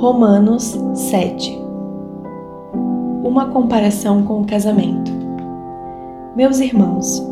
Romanos 0.00 0.78
7 0.94 1.60
Uma 3.22 3.50
comparação 3.50 4.22
com 4.22 4.40
o 4.40 4.46
casamento. 4.46 5.12
Meus 6.34 6.58
irmãos, 6.58 7.22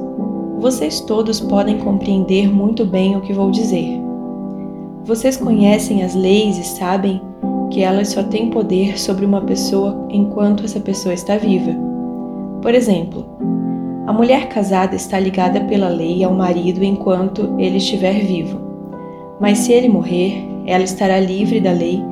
vocês 0.59 1.00
todos 1.00 1.41
podem 1.41 1.79
compreender 1.79 2.52
muito 2.52 2.84
bem 2.84 3.16
o 3.16 3.23
que 3.23 3.32
vou 3.32 3.50
dizer. 3.50 3.98
Vocês 5.02 5.39
conhecem 5.39 6.02
as 6.02 6.14
leis 6.14 6.59
e 6.59 6.62
sabem 6.62 7.23
que 7.70 7.80
elas 7.80 8.09
só 8.09 8.23
têm 8.23 8.50
poder 8.50 9.00
sobre 9.00 9.25
uma 9.25 9.41
pessoa 9.41 10.07
enquanto 10.11 10.66
essa 10.66 10.79
pessoa 10.79 11.14
está 11.14 11.39
viva. 11.39 11.75
Por 12.61 12.75
exemplo, 12.75 13.25
a 14.07 14.12
mulher 14.12 14.50
casada 14.50 14.95
está 14.95 15.19
ligada 15.19 15.62
pela 15.62 15.89
lei 15.89 16.23
ao 16.23 16.35
marido 16.35 16.85
enquanto 16.85 17.55
ele 17.57 17.79
estiver 17.79 18.27
vivo. 18.27 18.61
Mas 19.41 19.57
se 19.57 19.73
ele 19.73 19.89
morrer, 19.89 20.46
ela 20.66 20.85
estará 20.85 21.19
livre 21.19 21.62
da 21.62 21.73
lei 21.73 22.05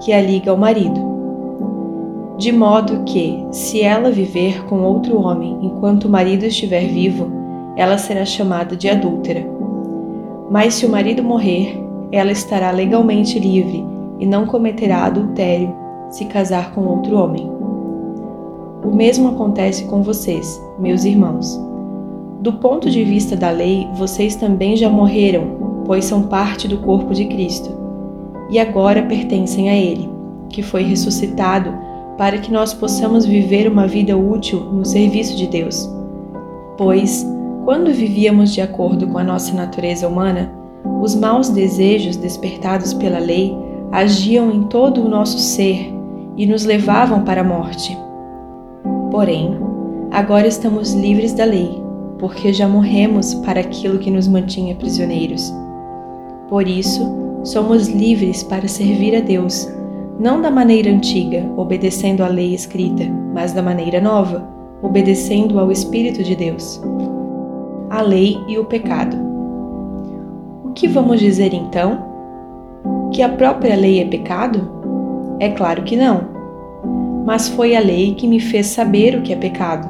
que 0.00 0.12
a 0.12 0.20
liga 0.20 0.50
ao 0.50 0.56
marido. 0.56 1.10
De 2.38 2.50
modo 2.50 3.04
que, 3.04 3.46
se 3.50 3.82
ela 3.82 4.10
viver 4.10 4.64
com 4.64 4.80
outro 4.80 5.20
homem 5.20 5.58
enquanto 5.60 6.06
o 6.06 6.10
marido 6.10 6.44
estiver 6.44 6.86
vivo, 6.86 7.30
ela 7.76 7.98
será 7.98 8.24
chamada 8.24 8.74
de 8.74 8.88
adúltera. 8.88 9.46
Mas 10.50 10.74
se 10.74 10.86
o 10.86 10.88
marido 10.88 11.22
morrer, 11.22 11.78
ela 12.10 12.32
estará 12.32 12.70
legalmente 12.70 13.38
livre 13.38 13.84
e 14.18 14.26
não 14.26 14.46
cometerá 14.46 15.04
adultério 15.04 15.72
se 16.10 16.24
casar 16.24 16.72
com 16.74 16.86
outro 16.86 17.16
homem. 17.16 17.50
O 18.82 18.94
mesmo 18.94 19.28
acontece 19.28 19.84
com 19.84 20.02
vocês, 20.02 20.60
meus 20.78 21.04
irmãos. 21.04 21.60
Do 22.40 22.54
ponto 22.54 22.88
de 22.88 23.04
vista 23.04 23.36
da 23.36 23.50
lei, 23.50 23.86
vocês 23.94 24.34
também 24.34 24.76
já 24.76 24.88
morreram, 24.88 25.82
pois 25.84 26.06
são 26.06 26.22
parte 26.22 26.66
do 26.66 26.78
corpo 26.78 27.12
de 27.12 27.26
Cristo, 27.26 27.70
e 28.50 28.58
agora 28.58 29.02
pertencem 29.02 29.70
a 29.70 29.76
Ele, 29.76 30.08
que 30.48 30.62
foi 30.62 30.82
ressuscitado 30.82 31.72
para 32.18 32.38
que 32.38 32.52
nós 32.52 32.74
possamos 32.74 33.24
viver 33.24 33.66
uma 33.66 33.86
vida 33.86 34.16
útil 34.16 34.60
no 34.60 34.84
serviço 34.84 35.36
de 35.36 35.46
Deus. 35.46 35.88
Pois, 36.76 37.26
quando 37.64 37.92
vivíamos 37.92 38.52
de 38.52 38.60
acordo 38.60 39.06
com 39.06 39.18
a 39.18 39.24
nossa 39.24 39.54
natureza 39.54 40.08
humana, 40.08 40.52
os 41.00 41.14
maus 41.14 41.48
desejos 41.48 42.16
despertados 42.16 42.92
pela 42.92 43.18
lei 43.18 43.56
agiam 43.92 44.50
em 44.50 44.64
todo 44.64 45.04
o 45.04 45.08
nosso 45.08 45.38
ser 45.38 45.92
e 46.36 46.46
nos 46.46 46.64
levavam 46.64 47.22
para 47.22 47.40
a 47.40 47.44
morte. 47.44 47.96
Porém, 49.10 49.58
agora 50.10 50.46
estamos 50.46 50.92
livres 50.92 51.32
da 51.32 51.44
lei, 51.44 51.82
porque 52.18 52.52
já 52.52 52.68
morremos 52.68 53.34
para 53.34 53.60
aquilo 53.60 53.98
que 53.98 54.10
nos 54.10 54.28
mantinha 54.28 54.74
prisioneiros. 54.74 55.52
Por 56.48 56.66
isso, 56.66 57.29
somos 57.42 57.88
livres 57.88 58.42
para 58.42 58.68
servir 58.68 59.16
a 59.16 59.20
Deus, 59.20 59.68
não 60.18 60.40
da 60.42 60.50
maneira 60.50 60.90
antiga, 60.90 61.50
obedecendo 61.56 62.22
à 62.22 62.28
lei 62.28 62.54
escrita, 62.54 63.04
mas 63.32 63.52
da 63.52 63.62
maneira 63.62 64.00
nova, 64.00 64.46
obedecendo 64.82 65.58
ao 65.58 65.72
Espírito 65.72 66.22
de 66.22 66.36
Deus. 66.36 66.80
A 67.88 68.02
lei 68.02 68.38
e 68.46 68.58
o 68.58 68.64
pecado. 68.64 69.16
O 70.64 70.72
que 70.72 70.86
vamos 70.86 71.20
dizer 71.20 71.54
então? 71.54 72.04
Que 73.12 73.22
a 73.22 73.28
própria 73.28 73.74
lei 73.74 74.00
é 74.00 74.04
pecado? 74.04 74.70
É 75.40 75.48
claro 75.48 75.82
que 75.82 75.96
não. 75.96 76.28
Mas 77.24 77.48
foi 77.48 77.74
a 77.74 77.80
lei 77.80 78.14
que 78.14 78.28
me 78.28 78.40
fez 78.40 78.66
saber 78.66 79.16
o 79.16 79.22
que 79.22 79.32
é 79.32 79.36
pecado. 79.36 79.88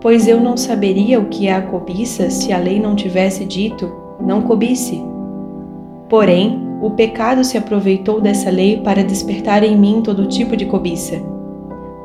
Pois 0.00 0.28
eu 0.28 0.40
não 0.40 0.56
saberia 0.56 1.18
o 1.18 1.26
que 1.26 1.48
é 1.48 1.54
a 1.54 1.62
cobiça 1.62 2.30
se 2.30 2.52
a 2.52 2.58
lei 2.58 2.78
não 2.78 2.94
tivesse 2.94 3.44
dito: 3.44 3.90
não 4.20 4.42
cobice. 4.42 5.02
Porém, 6.08 6.65
o 6.80 6.90
pecado 6.90 7.42
se 7.42 7.56
aproveitou 7.56 8.20
dessa 8.20 8.50
lei 8.50 8.78
para 8.78 9.02
despertar 9.02 9.62
em 9.62 9.76
mim 9.76 10.02
todo 10.02 10.26
tipo 10.26 10.56
de 10.56 10.66
cobiça. 10.66 11.20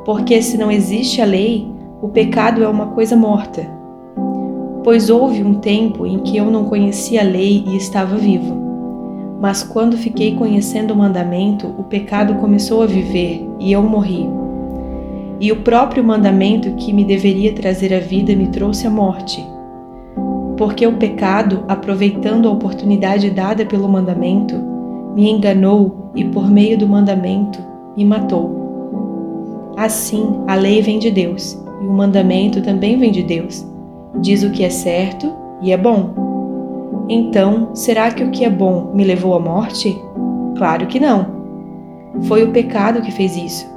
Porque 0.04 0.40
se 0.40 0.56
não 0.56 0.70
existe 0.70 1.20
a 1.20 1.24
lei, 1.24 1.70
o 2.00 2.08
pecado 2.08 2.64
é 2.64 2.68
uma 2.68 2.86
coisa 2.86 3.14
morta. 3.14 3.68
Pois 4.82 5.10
houve 5.10 5.44
um 5.44 5.54
tempo 5.54 6.06
em 6.06 6.18
que 6.20 6.36
eu 6.36 6.50
não 6.50 6.64
conhecia 6.64 7.20
a 7.20 7.24
lei 7.24 7.62
e 7.66 7.76
estava 7.76 8.16
vivo. 8.16 8.60
Mas 9.40 9.62
quando 9.62 9.96
fiquei 9.96 10.34
conhecendo 10.34 10.94
o 10.94 10.96
mandamento, 10.96 11.66
o 11.78 11.84
pecado 11.84 12.34
começou 12.36 12.82
a 12.82 12.86
viver 12.86 13.46
e 13.60 13.72
eu 13.72 13.82
morri. 13.82 14.28
E 15.38 15.52
o 15.52 15.56
próprio 15.56 16.02
mandamento 16.02 16.72
que 16.76 16.92
me 16.92 17.04
deveria 17.04 17.52
trazer 17.52 17.92
a 17.92 18.00
vida 18.00 18.34
me 18.34 18.48
trouxe 18.48 18.86
a 18.86 18.90
morte. 18.90 19.44
Porque 20.62 20.86
o 20.86 20.92
pecado, 20.92 21.64
aproveitando 21.66 22.46
a 22.46 22.52
oportunidade 22.52 23.28
dada 23.30 23.66
pelo 23.66 23.88
mandamento, 23.88 24.54
me 25.12 25.28
enganou 25.28 26.12
e, 26.14 26.24
por 26.24 26.48
meio 26.48 26.78
do 26.78 26.86
mandamento, 26.86 27.58
me 27.96 28.04
matou. 28.04 29.74
Assim, 29.76 30.40
a 30.46 30.54
lei 30.54 30.80
vem 30.80 31.00
de 31.00 31.10
Deus 31.10 31.60
e 31.82 31.84
o 31.84 31.92
mandamento 31.92 32.62
também 32.62 32.96
vem 32.96 33.10
de 33.10 33.24
Deus. 33.24 33.66
Diz 34.20 34.44
o 34.44 34.52
que 34.52 34.62
é 34.62 34.70
certo 34.70 35.32
e 35.60 35.72
é 35.72 35.76
bom 35.76 36.14
então, 37.08 37.74
será 37.74 38.12
que 38.12 38.22
o 38.22 38.30
que 38.30 38.44
é 38.44 38.48
bom 38.48 38.92
me 38.94 39.02
levou 39.02 39.34
à 39.34 39.40
morte? 39.40 40.00
Claro 40.56 40.86
que 40.86 41.00
não. 41.00 41.26
Foi 42.22 42.44
o 42.44 42.52
pecado 42.52 43.02
que 43.02 43.10
fez 43.10 43.36
isso, 43.36 43.68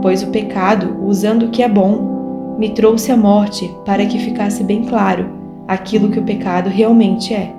pois 0.00 0.22
o 0.22 0.28
pecado, 0.28 0.96
usando 1.04 1.42
o 1.42 1.50
que 1.50 1.62
é 1.62 1.68
bom, 1.68 2.56
me 2.58 2.70
trouxe 2.70 3.12
à 3.12 3.16
morte 3.16 3.70
para 3.84 4.06
que 4.06 4.18
ficasse 4.18 4.64
bem 4.64 4.84
claro 4.84 5.39
aquilo 5.72 6.10
que 6.10 6.18
o 6.18 6.24
pecado 6.24 6.68
realmente 6.68 7.32
é. 7.32 7.54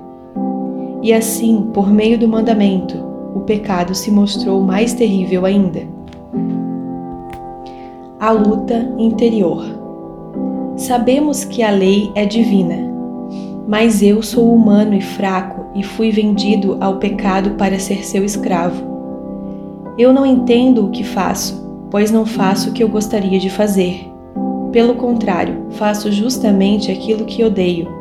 E 1.02 1.12
assim, 1.14 1.70
por 1.74 1.92
meio 1.92 2.18
do 2.18 2.28
mandamento, 2.28 2.98
o 3.34 3.42
pecado 3.42 3.96
se 3.96 4.12
mostrou 4.12 4.62
mais 4.62 4.94
terrível 4.94 5.46
ainda. 5.46 5.82
A 8.20 8.32
luta 8.32 8.94
interior. 8.98 9.66
Sabemos 10.78 11.44
que 11.44 11.64
a 11.64 11.72
lei 11.72 12.12
é 12.16 12.26
divina 12.26 12.92
mas 13.68 14.02
eu 14.02 14.22
sou 14.22 14.54
humano 14.54 14.94
e 14.94 15.00
fraco 15.02 15.66
e 15.74 15.82
fui 15.82 16.12
vendido 16.12 16.78
ao 16.82 16.98
pecado 16.98 17.52
para 17.52 17.80
ser 17.80 18.06
seu 18.06 18.26
escravo. 18.26 18.84
Eu 19.98 20.12
não 20.12 20.26
entendo 20.26 20.86
o 20.86 20.90
que 20.90 21.06
faço, 21.06 21.66
pois 21.90 22.12
não 22.12 22.26
faço 22.26 22.70
o 22.70 22.74
que 22.74 22.84
eu 22.84 22.90
gostaria 22.90 23.40
de 23.40 23.50
fazer. 23.50 24.12
Pelo 24.72 24.96
contrário, 24.96 25.68
faço 25.72 26.12
justamente 26.12 26.92
aquilo 26.92 27.24
que 27.26 27.44
odeio. 27.44 28.01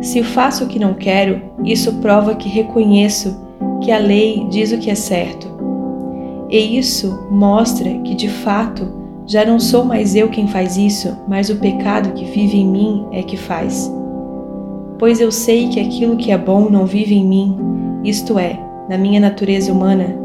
Se 0.00 0.22
faço 0.22 0.64
o 0.64 0.68
que 0.68 0.78
não 0.78 0.94
quero, 0.94 1.40
isso 1.64 1.94
prova 1.94 2.34
que 2.34 2.48
reconheço 2.48 3.36
que 3.82 3.90
a 3.90 3.98
lei 3.98 4.46
diz 4.50 4.72
o 4.72 4.78
que 4.78 4.90
é 4.90 4.94
certo. 4.94 5.48
E 6.48 6.78
isso 6.78 7.26
mostra 7.30 7.90
que, 8.00 8.14
de 8.14 8.28
fato, 8.28 8.88
já 9.26 9.44
não 9.44 9.58
sou 9.58 9.84
mais 9.84 10.14
eu 10.14 10.28
quem 10.28 10.46
faz 10.46 10.76
isso, 10.76 11.16
mas 11.26 11.50
o 11.50 11.56
pecado 11.56 12.12
que 12.12 12.24
vive 12.24 12.58
em 12.58 12.66
mim 12.66 13.06
é 13.10 13.22
que 13.22 13.36
faz 13.36 13.90
pois 14.98 15.20
eu 15.20 15.30
sei 15.30 15.68
que 15.68 15.80
aquilo 15.80 16.16
que 16.16 16.30
é 16.30 16.38
bom 16.38 16.70
não 16.70 16.86
vive 16.86 17.14
em 17.14 17.24
mim, 17.24 17.58
isto 18.04 18.38
é, 18.38 18.58
na 18.88 18.96
minha 18.96 19.20
natureza 19.20 19.72
humana. 19.72 20.16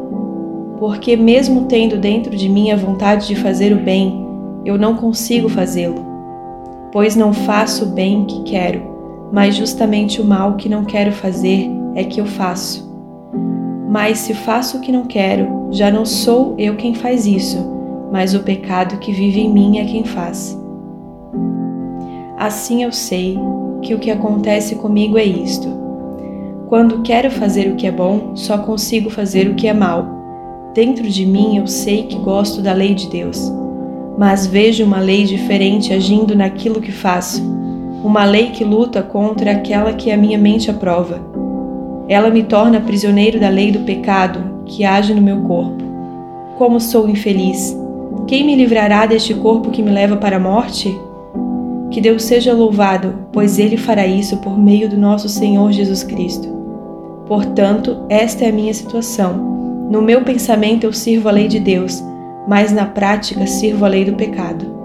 Porque, 0.79 1.15
mesmo 1.15 1.65
tendo 1.65 1.97
dentro 1.97 2.35
de 2.35 2.49
mim 2.49 2.71
a 2.71 2.75
vontade 2.75 3.27
de 3.27 3.35
fazer 3.35 3.73
o 3.73 3.79
bem, 3.79 4.25
eu 4.65 4.77
não 4.77 4.95
consigo 4.95 5.47
fazê-lo. 5.49 6.05
Pois 6.91 7.15
não 7.15 7.33
faço 7.33 7.85
o 7.85 7.87
bem 7.89 8.25
que 8.25 8.43
quero, 8.43 8.81
mas 9.31 9.55
justamente 9.55 10.21
o 10.21 10.25
mal 10.25 10.55
que 10.55 10.67
não 10.67 10.83
quero 10.83 11.11
fazer 11.11 11.69
é 11.95 12.03
que 12.03 12.19
eu 12.19 12.25
faço. 12.25 12.89
Mas 13.89 14.19
se 14.19 14.33
faço 14.33 14.77
o 14.77 14.81
que 14.81 14.91
não 14.91 15.05
quero, 15.05 15.67
já 15.71 15.91
não 15.91 16.05
sou 16.05 16.55
eu 16.57 16.75
quem 16.75 16.93
faz 16.93 17.25
isso, 17.25 17.57
mas 18.11 18.33
o 18.33 18.39
pecado 18.41 18.97
que 18.97 19.11
vive 19.11 19.41
em 19.41 19.51
mim 19.51 19.79
é 19.79 19.85
quem 19.85 20.03
faz. 20.03 20.57
Assim 22.37 22.83
eu 22.83 22.91
sei 22.91 23.37
que 23.81 23.93
o 23.93 23.99
que 23.99 24.11
acontece 24.11 24.75
comigo 24.75 25.17
é 25.17 25.23
isto. 25.23 25.67
Quando 26.67 27.01
quero 27.01 27.29
fazer 27.29 27.71
o 27.71 27.75
que 27.75 27.85
é 27.85 27.91
bom, 27.91 28.35
só 28.35 28.57
consigo 28.57 29.09
fazer 29.09 29.49
o 29.49 29.55
que 29.55 29.67
é 29.67 29.73
mal. 29.73 30.05
Dentro 30.73 31.03
de 31.09 31.25
mim 31.25 31.57
eu 31.57 31.67
sei 31.67 32.03
que 32.03 32.17
gosto 32.17 32.61
da 32.61 32.71
lei 32.71 32.95
de 32.95 33.09
Deus, 33.09 33.51
mas 34.17 34.47
vejo 34.47 34.85
uma 34.85 34.99
lei 34.99 35.25
diferente 35.25 35.93
agindo 35.93 36.33
naquilo 36.33 36.79
que 36.79 36.91
faço, 36.91 37.43
uma 38.03 38.25
lei 38.25 38.49
que 38.49 38.63
luta 38.63 39.03
contra 39.03 39.51
aquela 39.51 39.93
que 39.93 40.11
a 40.11 40.17
minha 40.17 40.37
mente 40.37 40.71
aprova. 40.71 41.19
Ela 42.07 42.29
me 42.29 42.43
torna 42.43 42.81
prisioneiro 42.81 43.39
da 43.39 43.49
lei 43.49 43.71
do 43.71 43.81
pecado 43.81 44.63
que 44.65 44.83
age 44.83 45.13
no 45.13 45.21
meu 45.21 45.41
corpo. 45.41 45.83
Como 46.57 46.79
sou 46.79 47.07
infeliz! 47.07 47.77
Quem 48.27 48.45
me 48.45 48.55
livrará 48.55 49.05
deste 49.05 49.33
corpo 49.33 49.69
que 49.69 49.83
me 49.83 49.91
leva 49.91 50.17
para 50.17 50.37
a 50.37 50.39
morte? 50.39 50.93
Que 51.91 52.01
Deus 52.01 52.23
seja 52.23 52.53
louvado, 52.53 53.13
pois 53.31 53.59
Ele 53.59 53.77
fará 53.77 54.05
isso 54.07 54.37
por 54.37 54.57
meio 54.57 54.89
do 54.89 54.97
nosso 54.97 55.29
Senhor 55.29 55.71
Jesus 55.71 56.03
Cristo. 56.03 56.47
Portanto, 57.27 58.05
esta 58.09 58.45
é 58.45 58.49
a 58.49 58.53
minha 58.53 58.73
situação. 58.73 59.87
No 59.89 60.01
meu 60.01 60.21
pensamento 60.23 60.85
eu 60.85 60.93
sirvo 60.93 61.29
a 61.29 61.31
lei 61.31 61.47
de 61.47 61.59
Deus, 61.59 62.03
mas 62.47 62.71
na 62.71 62.85
prática 62.85 63.45
sirvo 63.45 63.85
a 63.85 63.89
lei 63.89 64.05
do 64.05 64.13
pecado. 64.13 64.80